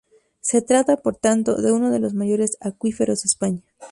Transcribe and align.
Se 0.39 0.63
trata, 0.63 0.97
por 0.97 1.15
tanto, 1.17 1.61
de 1.61 1.71
uno 1.71 1.91
de 1.91 1.99
los 1.99 2.15
mayores 2.15 2.57
acuíferos 2.59 3.21
de 3.21 3.27
España. 3.27 3.61